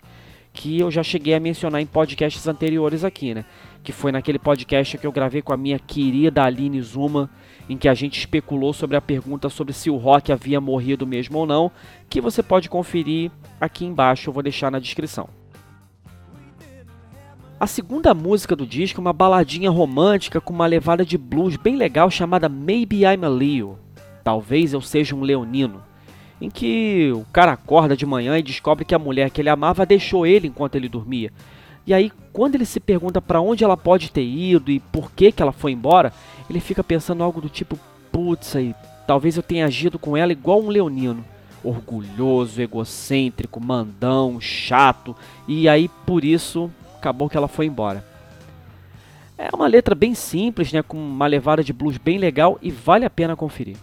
que 0.51 0.79
eu 0.79 0.91
já 0.91 1.01
cheguei 1.01 1.33
a 1.33 1.39
mencionar 1.39 1.81
em 1.81 1.85
podcasts 1.85 2.47
anteriores 2.47 3.03
aqui, 3.03 3.33
né? 3.33 3.45
Que 3.83 3.91
foi 3.91 4.11
naquele 4.11 4.37
podcast 4.37 4.97
que 4.97 5.07
eu 5.07 5.11
gravei 5.11 5.41
com 5.41 5.53
a 5.53 5.57
minha 5.57 5.79
querida 5.79 6.43
Aline 6.43 6.81
Zuma, 6.81 7.29
em 7.69 7.77
que 7.77 7.87
a 7.87 7.93
gente 7.93 8.19
especulou 8.19 8.73
sobre 8.73 8.97
a 8.97 9.01
pergunta 9.01 9.49
sobre 9.49 9.73
se 9.73 9.89
o 9.89 9.95
Rock 9.97 10.31
havia 10.31 10.59
morrido 10.61 11.07
mesmo 11.07 11.39
ou 11.39 11.45
não, 11.45 11.71
que 12.09 12.21
você 12.21 12.43
pode 12.43 12.69
conferir 12.69 13.31
aqui 13.59 13.85
embaixo, 13.85 14.29
eu 14.29 14.33
vou 14.33 14.43
deixar 14.43 14.71
na 14.71 14.79
descrição. 14.79 15.29
A 17.59 17.65
segunda 17.65 18.13
música 18.13 18.57
do 18.57 18.67
disco 18.67 18.99
é 18.99 19.01
uma 19.01 19.13
baladinha 19.13 19.69
romântica 19.69 20.41
com 20.41 20.51
uma 20.51 20.65
levada 20.65 21.05
de 21.05 21.17
blues 21.17 21.55
bem 21.55 21.77
legal 21.77 22.11
chamada 22.11 22.49
Maybe 22.49 23.03
I'm 23.03 23.23
a 23.23 23.29
Leo. 23.29 23.82
Talvez 24.23 24.73
eu 24.73 24.81
seja 24.81 25.15
um 25.15 25.21
leonino. 25.21 25.81
Em 26.41 26.49
que 26.49 27.11
o 27.13 27.25
cara 27.31 27.53
acorda 27.53 27.95
de 27.95 28.05
manhã 28.05 28.37
e 28.37 28.43
descobre 28.43 28.85
que 28.85 28.95
a 28.95 28.99
mulher 28.99 29.29
que 29.29 29.41
ele 29.41 29.49
amava 29.49 29.85
deixou 29.85 30.25
ele 30.25 30.47
enquanto 30.47 30.75
ele 30.75 30.89
dormia. 30.89 31.31
E 31.85 31.93
aí, 31.93 32.11
quando 32.31 32.55
ele 32.55 32.65
se 32.65 32.79
pergunta 32.79 33.21
para 33.21 33.41
onde 33.41 33.63
ela 33.63 33.75
pode 33.75 34.11
ter 34.11 34.23
ido 34.23 34.71
e 34.71 34.79
por 34.79 35.11
que, 35.11 35.31
que 35.31 35.41
ela 35.41 35.51
foi 35.51 35.73
embora, 35.73 36.13
ele 36.49 36.59
fica 36.59 36.83
pensando 36.83 37.23
algo 37.23 37.41
do 37.41 37.49
tipo: 37.49 37.77
putz, 38.11 38.55
aí, 38.55 38.73
talvez 39.05 39.35
eu 39.35 39.43
tenha 39.43 39.65
agido 39.65 39.99
com 39.99 40.15
ela 40.15 40.31
igual 40.31 40.61
um 40.61 40.69
leonino. 40.69 41.23
Orgulhoso, 41.63 42.61
egocêntrico, 42.61 43.61
mandão, 43.61 44.39
chato, 44.39 45.15
e 45.47 45.69
aí 45.69 45.89
por 46.05 46.25
isso 46.25 46.69
acabou 46.97 47.29
que 47.29 47.37
ela 47.37 47.47
foi 47.47 47.65
embora. 47.65 48.05
É 49.37 49.49
uma 49.53 49.67
letra 49.67 49.95
bem 49.95 50.13
simples, 50.13 50.71
né, 50.71 50.81
com 50.81 50.97
uma 50.97 51.27
levada 51.27 51.63
de 51.63 51.73
blues 51.73 51.97
bem 51.97 52.17
legal 52.17 52.57
e 52.61 52.69
vale 52.69 53.05
a 53.05 53.09
pena 53.09 53.35
conferir. 53.35 53.77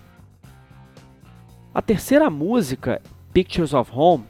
A 1.73 1.81
terceira 1.81 2.29
música, 2.29 3.01
Pictures 3.33 3.73
of 3.73 3.93
Home, 3.95 4.25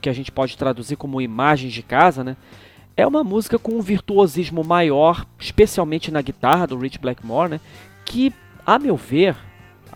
que 0.00 0.08
a 0.08 0.14
gente 0.14 0.32
pode 0.32 0.56
traduzir 0.56 0.96
como 0.96 1.20
imagens 1.20 1.70
de 1.74 1.82
casa, 1.82 2.24
né, 2.24 2.36
é 2.96 3.06
uma 3.06 3.22
música 3.22 3.58
com 3.58 3.72
um 3.72 3.82
virtuosismo 3.82 4.64
maior, 4.64 5.26
especialmente 5.38 6.10
na 6.10 6.22
guitarra 6.22 6.66
do 6.66 6.78
Rich 6.78 6.98
Blackmore, 6.98 7.50
né, 7.50 7.60
que, 8.06 8.32
a 8.64 8.78
meu 8.78 8.96
ver, 8.96 9.36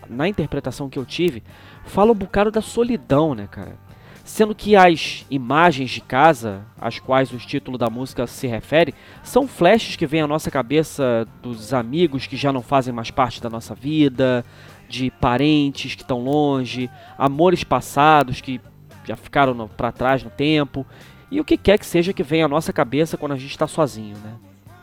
na 0.07 0.27
interpretação 0.27 0.89
que 0.91 0.99
eu 0.99 1.05
tive, 1.05 1.41
fala 1.85 2.11
um 2.11 2.15
bocado 2.15 2.51
da 2.51 2.61
solidão, 2.61 3.33
né, 3.33 3.47
cara? 3.49 3.75
sendo 4.23 4.55
que 4.55 4.75
as 4.75 5.25
imagens 5.29 5.89
de 5.89 5.99
casa, 5.99 6.63
às 6.79 6.99
quais 6.99 7.31
o 7.33 7.37
título 7.37 7.77
da 7.77 7.89
música 7.89 8.25
se 8.27 8.47
refere, 8.47 8.93
são 9.23 9.47
flashes 9.47 9.95
que 9.95 10.05
vêm 10.05 10.21
à 10.21 10.27
nossa 10.27 10.51
cabeça 10.51 11.27
dos 11.41 11.73
amigos 11.73 12.27
que 12.27 12.37
já 12.37 12.53
não 12.53 12.61
fazem 12.61 12.93
mais 12.93 13.11
parte 13.11 13.41
da 13.41 13.49
nossa 13.49 13.73
vida, 13.73 14.45
de 14.91 15.09
parentes 15.09 15.95
que 15.95 16.01
estão 16.01 16.19
longe, 16.19 16.89
amores 17.17 17.63
passados 17.63 18.41
que 18.41 18.59
já 19.05 19.15
ficaram 19.15 19.67
para 19.69 19.91
trás 19.91 20.21
no 20.21 20.29
tempo, 20.29 20.85
e 21.31 21.39
o 21.39 21.45
que 21.45 21.55
quer 21.55 21.79
que 21.79 21.85
seja 21.85 22.11
que 22.11 22.21
venha 22.21 22.45
à 22.45 22.49
nossa 22.49 22.73
cabeça 22.73 23.17
quando 23.17 23.31
a 23.31 23.37
gente 23.37 23.51
está 23.51 23.65
sozinho. 23.67 24.17
Né? 24.17 24.33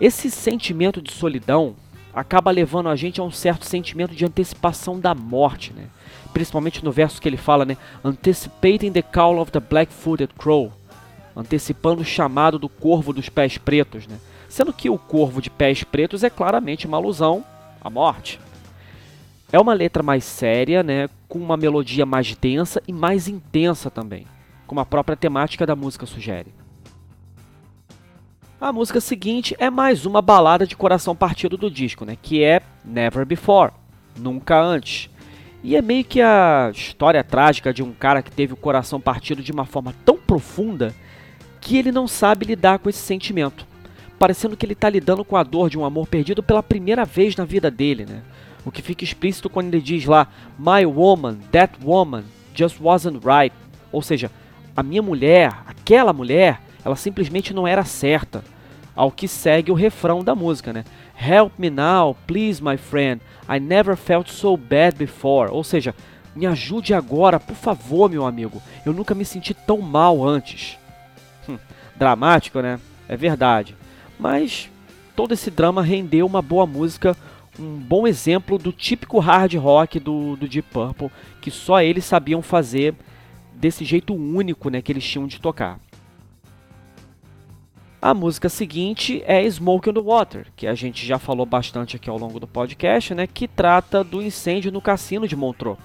Esse 0.01 0.31
sentimento 0.31 1.03
de 1.03 1.13
solidão 1.13 1.77
acaba 2.15 2.51
levando 2.51 2.89
a 2.89 2.97
gente 2.97 3.21
a 3.21 3.23
um 3.23 3.31
certo 3.31 3.67
sentimento 3.67 4.15
de 4.15 4.25
antecipação 4.25 4.99
da 4.99 5.15
morte, 5.15 5.75
né? 5.75 5.85
principalmente 6.33 6.83
no 6.83 6.91
verso 6.91 7.21
que 7.21 7.29
ele 7.29 7.37
fala, 7.37 7.67
né? 7.67 7.77
Anticipating 8.03 8.91
the 8.91 9.03
call 9.03 9.39
of 9.39 9.53
the 9.53 9.61
black-footed 9.61 10.33
crow, 10.39 10.73
antecipando 11.37 12.01
o 12.01 12.05
chamado 12.05 12.59
do 12.59 12.69
corvo 12.69 13.13
dos 13.13 13.29
pés 13.29 13.59
pretos, 13.59 14.07
né? 14.07 14.19
Sendo 14.49 14.73
que 14.73 14.89
o 14.89 14.99
corvo 14.99 15.43
de 15.43 15.51
pés 15.51 15.85
pretos 15.85 16.25
é 16.25 16.31
claramente 16.31 16.87
uma 16.87 16.97
alusão 16.97 17.45
à 17.81 17.91
morte. 17.91 18.41
É 19.51 19.59
uma 19.59 19.73
letra 19.73 20.03
mais 20.03 20.25
séria, 20.25 20.83
né, 20.83 21.09
com 21.27 21.39
uma 21.39 21.57
melodia 21.57 22.05
mais 22.05 22.37
densa 22.37 22.83
e 22.87 22.93
mais 22.93 23.29
intensa 23.29 23.91
também, 23.91 24.27
como 24.67 24.79
a 24.79 24.85
própria 24.85 25.17
temática 25.17 25.65
da 25.65 25.75
música 25.75 26.05
sugere. 26.05 26.53
A 28.61 28.71
música 28.73 29.01
seguinte 29.01 29.57
é 29.59 29.71
mais 29.71 30.05
uma 30.05 30.21
balada 30.21 30.67
de 30.67 30.77
coração 30.77 31.17
partido 31.17 31.57
do 31.57 31.71
disco, 31.71 32.05
né, 32.05 32.15
que 32.21 32.45
é 32.45 32.61
Never 32.85 33.25
Before, 33.25 33.73
Nunca 34.19 34.61
Antes. 34.61 35.09
E 35.65 35.77
é 35.77 35.81
meio 35.81 36.05
que 36.05 36.21
a 36.21 36.71
história 36.75 37.25
trágica 37.25 37.73
de 37.73 37.83
um 37.83 37.93
cara 37.93 38.21
que 38.21 38.31
teve 38.31 38.53
o 38.53 38.57
coração 38.57 39.01
partido 39.01 39.43
de 39.43 39.51
uma 39.51 39.65
forma 39.65 39.95
tão 40.05 40.19
profunda 40.19 40.95
que 41.59 41.79
ele 41.79 41.91
não 41.91 42.07
sabe 42.07 42.45
lidar 42.45 42.79
com 42.81 42.91
esse 42.91 43.01
sentimento. 43.01 43.67
Parecendo 44.19 44.57
que 44.57 44.67
ele 44.67 44.75
está 44.75 44.91
lidando 44.91 45.25
com 45.25 45.37
a 45.37 45.43
dor 45.43 45.71
de 45.71 45.79
um 45.79 45.85
amor 45.85 46.07
perdido 46.07 46.43
pela 46.43 46.63
primeira 46.63 47.05
vez 47.05 47.35
na 47.35 47.45
vida 47.45 47.71
dele, 47.71 48.05
né? 48.05 48.23
O 48.69 48.71
que 48.71 48.83
fica 48.83 49.03
explícito 49.03 49.49
quando 49.51 49.75
ele 49.75 49.83
diz 49.83 50.05
lá: 50.05 50.29
My 50.59 50.85
woman, 50.85 51.39
that 51.51 51.75
woman, 51.83 52.25
just 52.55 52.79
wasn't 52.81 53.21
right. 53.25 53.55
Ou 53.91 54.03
seja, 54.03 54.31
a 54.77 54.83
minha 54.83 55.03
mulher, 55.03 55.53
aquela 55.67 56.13
mulher, 56.13 56.61
ela 56.85 56.97
simplesmente 56.97 57.53
não 57.55 57.67
era 57.67 57.85
certa. 57.85 58.45
Ao 58.95 59.11
que 59.11 59.29
segue 59.29 59.71
o 59.71 59.75
refrão 59.77 60.23
da 60.23 60.35
música, 60.35 60.73
né? 60.73 60.85
Help 61.19 61.53
me 61.57 61.71
now, 61.71 62.17
please, 62.27 62.63
my 62.63 62.77
friend. 62.77 63.23
I 63.49 63.59
never 63.59 63.97
felt 63.97 64.29
so 64.29 64.57
bad 64.57 64.97
before. 64.97 65.51
Ou 65.51 65.65
seja, 65.65 65.95
Me 66.39 66.47
ajude 66.47 66.95
agora, 66.95 67.41
por 67.41 67.57
favor, 67.57 68.09
meu 68.09 68.25
amigo. 68.25 68.63
Eu 68.87 68.93
nunca 68.93 69.13
me 69.13 69.25
senti 69.25 69.53
tão 69.53 69.79
mal 69.79 70.25
antes. 70.25 70.79
Hum, 71.49 71.59
dramático, 71.97 72.61
né? 72.61 72.79
É 73.09 73.17
verdade. 73.17 73.75
Mas 74.17 74.71
todo 75.17 75.35
esse 75.35 75.51
drama 75.51 75.83
rendeu 75.83 76.25
uma 76.25 76.41
boa 76.41 76.65
música, 76.65 77.17
um 77.59 77.77
bom 77.77 78.07
exemplo 78.07 78.57
do 78.59 78.73
típico 78.73 79.19
hard 79.19 79.55
rock 79.55 79.99
do, 79.99 80.37
do 80.37 80.49
Deep 80.49 80.69
Purple, 80.71 81.11
que 81.41 81.51
só 81.51 81.81
eles 81.83 82.05
sabiam 82.05 82.41
fazer 82.41 82.95
desse 83.53 83.85
jeito 83.85 84.15
único 84.15 84.71
né, 84.71 84.81
que 84.81 84.93
eles 84.93 85.05
tinham 85.05 85.27
de 85.27 85.41
tocar. 85.41 85.81
A 88.01 88.15
música 88.15 88.49
seguinte 88.49 89.23
é 89.27 89.49
Smoke 89.51 89.91
on 89.91 89.95
the 89.95 90.01
Water, 90.01 90.47
que 90.55 90.69
a 90.69 90.75
gente 90.75 91.05
já 91.05 91.19
falou 91.19 91.45
bastante 91.45 91.97
aqui 91.97 92.09
ao 92.09 92.17
longo 92.17 92.39
do 92.39 92.47
podcast, 92.47 93.13
né, 93.13 93.27
que 93.27 93.49
trata 93.49 94.05
do 94.05 94.23
incêndio 94.23 94.71
no 94.71 94.81
cassino 94.81 95.27
de 95.27 95.35
Montreux. 95.35 95.79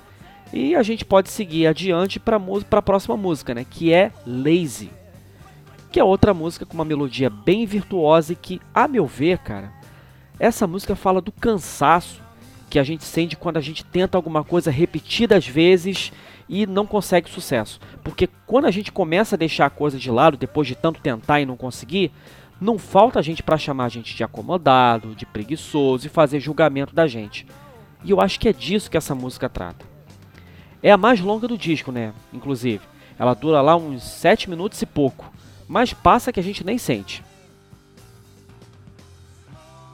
E 0.53 0.75
a 0.75 0.83
gente 0.83 1.03
pode 1.03 1.31
seguir 1.31 1.65
adiante 1.65 2.19
para 2.19 2.37
a 2.37 2.81
próxima 2.83 3.17
música, 3.17 3.55
né, 3.55 3.65
que 3.67 3.91
é 3.91 4.11
Lazy, 4.27 4.91
que 5.91 5.99
é 5.99 6.03
outra 6.03 6.35
música 6.35 6.67
com 6.67 6.75
uma 6.75 6.85
melodia 6.85 7.31
bem 7.31 7.65
virtuosa 7.65 8.33
e 8.33 8.35
que, 8.35 8.61
a 8.71 8.87
meu 8.87 9.07
ver, 9.07 9.39
cara, 9.39 9.73
essa 10.43 10.67
música 10.67 10.93
fala 10.93 11.21
do 11.21 11.31
cansaço 11.31 12.21
que 12.69 12.77
a 12.77 12.83
gente 12.83 13.05
sente 13.05 13.37
quando 13.37 13.55
a 13.55 13.61
gente 13.61 13.85
tenta 13.85 14.17
alguma 14.17 14.43
coisa 14.43 14.69
repetidas 14.69 15.47
vezes 15.47 16.11
e 16.49 16.67
não 16.67 16.85
consegue 16.85 17.29
sucesso. 17.29 17.79
Porque 18.03 18.27
quando 18.45 18.65
a 18.65 18.71
gente 18.71 18.91
começa 18.91 19.35
a 19.35 19.37
deixar 19.37 19.67
a 19.67 19.69
coisa 19.69 19.97
de 19.97 20.11
lado 20.11 20.35
depois 20.35 20.67
de 20.67 20.75
tanto 20.75 20.99
tentar 20.99 21.39
e 21.39 21.45
não 21.45 21.55
conseguir, 21.55 22.11
não 22.59 22.77
falta 22.77 23.23
gente 23.23 23.41
para 23.41 23.57
chamar 23.57 23.85
a 23.85 23.89
gente 23.89 24.13
de 24.13 24.21
acomodado, 24.21 25.15
de 25.15 25.25
preguiçoso 25.25 26.07
e 26.07 26.09
fazer 26.09 26.41
julgamento 26.41 26.93
da 26.93 27.07
gente. 27.07 27.47
E 28.03 28.11
eu 28.11 28.19
acho 28.19 28.37
que 28.37 28.49
é 28.49 28.53
disso 28.53 28.91
que 28.91 28.97
essa 28.97 29.15
música 29.15 29.47
trata. 29.47 29.85
É 30.81 30.91
a 30.91 30.97
mais 30.97 31.21
longa 31.21 31.47
do 31.47 31.57
disco, 31.57 31.89
né? 31.89 32.11
Inclusive. 32.33 32.83
Ela 33.17 33.33
dura 33.33 33.61
lá 33.61 33.77
uns 33.77 34.03
7 34.03 34.49
minutos 34.49 34.81
e 34.81 34.85
pouco. 34.85 35.31
Mas 35.69 35.93
passa 35.93 36.33
que 36.33 36.39
a 36.41 36.43
gente 36.43 36.65
nem 36.65 36.77
sente. 36.77 37.23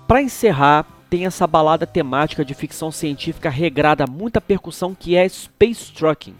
Para 0.09 0.23
encerrar, 0.23 0.87
tem 1.07 1.27
essa 1.27 1.45
balada 1.45 1.85
temática 1.85 2.43
de 2.43 2.55
ficção 2.55 2.91
científica 2.91 3.47
regrada 3.47 4.07
muita 4.07 4.41
percussão 4.41 4.95
que 4.95 5.15
é 5.15 5.29
Space 5.29 5.91
Trucking. 5.91 6.33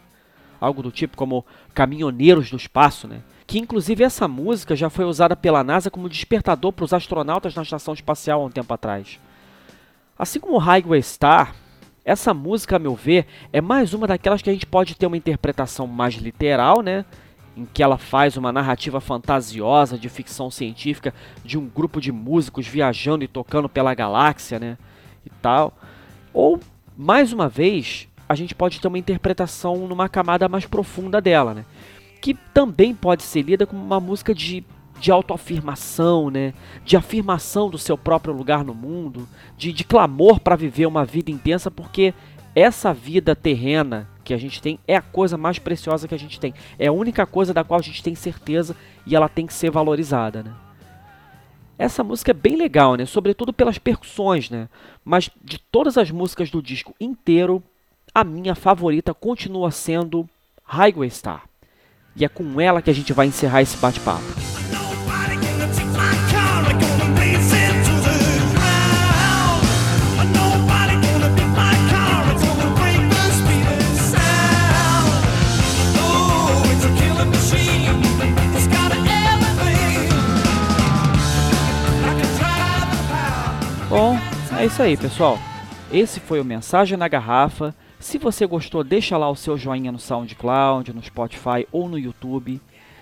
Algo 0.59 0.81
do 0.81 0.91
tipo 0.91 1.15
como 1.15 1.45
Caminhoneiros 1.71 2.49
do 2.49 2.57
Espaço, 2.57 3.07
né? 3.07 3.21
Que 3.45 3.59
inclusive 3.59 4.03
essa 4.03 4.27
música 4.27 4.75
já 4.75 4.89
foi 4.89 5.05
usada 5.05 5.35
pela 5.35 5.63
NASA 5.63 5.91
como 5.91 6.09
despertador 6.09 6.73
para 6.73 6.83
os 6.83 6.93
astronautas 6.93 7.53
na 7.53 7.61
estação 7.61 7.93
espacial 7.93 8.41
há 8.41 8.45
um 8.45 8.49
tempo 8.49 8.73
atrás. 8.73 9.19
Assim 10.17 10.39
como 10.39 10.57
Highway 10.57 11.03
Star, 11.03 11.53
essa 12.03 12.33
música, 12.33 12.77
a 12.77 12.79
meu 12.79 12.95
ver, 12.95 13.27
é 13.53 13.61
mais 13.61 13.93
uma 13.93 14.07
daquelas 14.07 14.41
que 14.41 14.49
a 14.49 14.53
gente 14.53 14.65
pode 14.65 14.95
ter 14.95 15.05
uma 15.05 15.15
interpretação 15.15 15.85
mais 15.85 16.15
literal, 16.15 16.81
né? 16.81 17.05
Em 17.59 17.65
que 17.65 17.83
ela 17.83 17.97
faz 17.97 18.37
uma 18.37 18.53
narrativa 18.53 19.01
fantasiosa 19.01 19.97
de 19.97 20.07
ficção 20.07 20.49
científica 20.49 21.13
de 21.43 21.57
um 21.57 21.67
grupo 21.67 21.99
de 21.99 22.09
músicos 22.09 22.65
viajando 22.65 23.23
e 23.23 23.27
tocando 23.27 23.67
pela 23.67 23.93
galáxia, 23.93 24.57
né? 24.57 24.77
E 25.25 25.29
tal. 25.41 25.77
Ou, 26.33 26.57
mais 26.97 27.33
uma 27.33 27.49
vez, 27.49 28.07
a 28.29 28.33
gente 28.33 28.55
pode 28.55 28.79
ter 28.79 28.87
uma 28.87 28.97
interpretação 28.97 29.87
numa 29.87 30.07
camada 30.07 30.47
mais 30.47 30.65
profunda 30.65 31.19
dela, 31.19 31.53
né? 31.53 31.65
Que 32.21 32.33
também 32.33 32.95
pode 32.95 33.23
ser 33.23 33.41
lida 33.41 33.67
como 33.67 33.83
uma 33.83 33.99
música 33.99 34.33
de, 34.33 34.63
de 34.97 35.11
autoafirmação, 35.11 36.29
né? 36.29 36.53
De 36.86 36.95
afirmação 36.95 37.69
do 37.69 37.77
seu 37.77 37.97
próprio 37.97 38.34
lugar 38.34 38.63
no 38.63 38.73
mundo, 38.73 39.27
de, 39.57 39.73
de 39.73 39.84
clamor 39.84 40.39
para 40.39 40.55
viver 40.55 40.86
uma 40.86 41.03
vida 41.03 41.29
intensa, 41.29 41.69
porque 41.69 42.13
essa 42.55 42.93
vida 42.93 43.35
terrena 43.35 44.07
que 44.23 44.33
a 44.33 44.38
gente 44.38 44.62
tem 44.62 44.79
é 44.88 44.95
a 44.95 45.01
coisa 45.01 45.38
mais 45.38 45.57
preciosa 45.59 46.07
que 46.07 46.15
a 46.15 46.19
gente 46.19 46.39
tem. 46.39 46.53
É 46.77 46.88
a 46.88 46.91
única 46.91 47.25
coisa 47.25 47.53
da 47.53 47.63
qual 47.63 47.79
a 47.79 47.83
gente 47.83 48.03
tem 48.03 48.15
certeza 48.15 48.75
e 49.05 49.15
ela 49.15 49.27
tem 49.27 49.47
que 49.47 49.53
ser 49.53 49.71
valorizada, 49.71 50.43
né? 50.43 50.53
Essa 51.77 52.03
música 52.03 52.31
é 52.31 52.33
bem 52.33 52.57
legal, 52.57 52.95
né? 52.95 53.05
Sobretudo 53.05 53.53
pelas 53.53 53.77
percussões, 53.77 54.49
né? 54.49 54.67
Mas 55.03 55.29
de 55.41 55.57
todas 55.57 55.97
as 55.97 56.12
músicas 56.12 56.51
do 56.51 56.62
disco 56.62 56.93
inteiro, 56.99 57.63
a 58.13 58.23
minha 58.23 58.53
favorita 58.53 59.13
continua 59.13 59.71
sendo 59.71 60.29
Highway 60.63 61.09
Star. 61.09 61.45
E 62.15 62.25
é 62.25 62.27
com 62.27 62.59
ela 62.59 62.81
que 62.81 62.89
a 62.89 62.93
gente 62.93 63.13
vai 63.13 63.27
encerrar 63.27 63.62
esse 63.62 63.77
bate-papo. 63.77 64.59
É 84.60 84.65
isso 84.65 84.84
aí, 84.84 84.98
pessoal. 84.98 85.39
Esse 85.89 86.19
foi 86.19 86.41
o 86.41 86.43
Mensagem 86.43 86.98
na 86.98 87.08
Garrafa. 87.08 87.74
Se 87.98 88.17
você 88.17 88.45
gostou, 88.45 88.84
deixa 88.84 89.17
lá 89.17 89.30
o 89.30 89.36
seu 89.36 89.58
joinha 89.58 89.89
no 89.89 89.98
SoundCloud, 89.98 90.91
no 90.91 91.02
Spotify 91.02 91.65
ou 91.72 91.88
no 91.88 91.98
YouTube. 91.98 92.60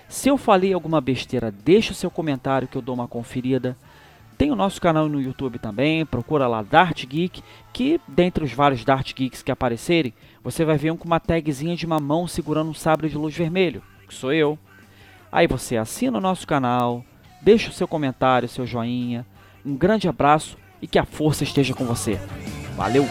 Se 0.08 0.30
eu 0.30 0.38
falei 0.38 0.72
alguma 0.72 1.02
besteira, 1.02 1.52
deixa 1.52 1.94
o 1.94 1.96
seu 1.96 2.12
comentário 2.12 2.68
que 2.68 2.78
eu 2.78 2.82
dou 2.82 2.94
uma 2.94 3.08
conferida. 3.08 3.76
Tem 4.38 4.52
o 4.52 4.56
nosso 4.56 4.80
canal 4.80 5.10
no 5.10 5.20
YouTube 5.20 5.58
também, 5.58 6.06
procura 6.06 6.48
lá 6.48 6.62
Dart 6.62 7.04
Geek, 7.08 7.42
que 7.74 8.00
dentre 8.08 8.44
os 8.44 8.54
vários 8.54 8.86
Dart 8.86 9.12
Geeks 9.16 9.42
que 9.42 9.52
aparecerem, 9.52 10.14
você 10.44 10.64
vai 10.64 10.78
ver 10.78 10.92
um 10.92 10.96
com 10.96 11.06
uma 11.06 11.20
tagzinha 11.20 11.76
de 11.76 11.88
uma 11.88 12.00
mão 12.00 12.28
segurando 12.28 12.70
um 12.70 12.76
sabre 12.76 13.10
de 13.10 13.18
luz 13.18 13.36
vermelho, 13.36 13.82
que 14.08 14.14
sou 14.14 14.32
eu. 14.32 14.60
Aí 15.32 15.48
você 15.48 15.76
assina 15.76 16.20
o 16.20 16.22
nosso 16.22 16.46
canal, 16.46 17.04
deixa 17.42 17.72
o 17.72 17.74
seu 17.74 17.88
comentário, 17.88 18.48
seu 18.48 18.68
joinha. 18.68 19.26
Um 19.66 19.76
grande 19.76 20.08
abraço 20.08 20.56
e 20.82 20.88
que 20.88 21.00
a 21.00 21.06
força 21.06 21.44
esteja 21.44 21.74
com 21.74 21.86
você. 21.86 22.20
Valeu! 22.76 23.08